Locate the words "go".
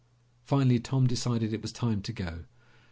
2.11-2.45